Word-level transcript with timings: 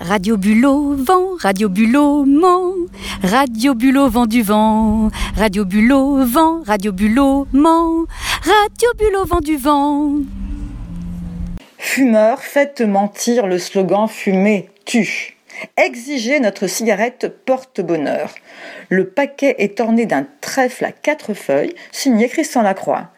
Radio 0.00 0.36
Bulot, 0.36 0.94
vent, 0.94 1.36
Radio 1.40 1.70
Bulot, 1.70 2.26
ment. 2.26 2.74
Radio 3.22 3.74
Bulot, 3.74 4.10
vent 4.10 4.26
du 4.26 4.42
vent. 4.42 5.10
Radio 5.36 5.64
Bulot, 5.64 6.22
vent, 6.22 6.62
Radio 6.66 6.92
Bulot, 6.92 7.46
ment. 7.54 8.04
Radio 8.42 8.88
Bulot, 8.98 9.24
vent 9.24 9.40
du 9.40 9.56
vent. 9.56 10.12
Fumeur, 11.78 12.42
faites 12.42 12.82
mentir 12.82 13.46
le 13.46 13.58
slogan 13.58 14.06
Fumer 14.06 14.68
tue. 14.84 15.38
Exiger 15.78 16.40
notre 16.40 16.66
cigarette 16.66 17.34
porte-bonheur. 17.46 18.34
Le 18.90 19.08
paquet 19.08 19.54
est 19.58 19.80
orné 19.80 20.04
d'un 20.04 20.26
trèfle 20.42 20.84
à 20.84 20.92
quatre 20.92 21.32
feuilles, 21.32 21.74
signé 21.90 22.28
Christian 22.28 22.60
Lacroix. 22.60 23.08